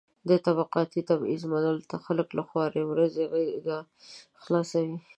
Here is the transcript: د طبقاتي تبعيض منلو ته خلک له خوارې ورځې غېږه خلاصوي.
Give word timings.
د 0.29 0.31
طبقاتي 0.45 1.01
تبعيض 1.09 1.43
منلو 1.51 1.87
ته 1.91 1.97
خلک 2.05 2.27
له 2.37 2.43
خوارې 2.49 2.81
ورځې 2.91 3.23
غېږه 3.31 3.77
خلاصوي. 4.43 4.97